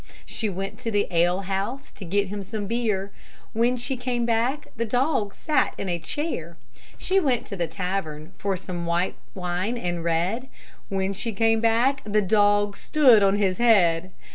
[0.25, 3.11] She went to the alehouse To get him some beer;
[3.53, 6.57] When she came back The dog sat in a chair.
[6.97, 10.49] She went to the tavern For white wine and red;
[10.89, 14.09] When she came back The dog stood on his head.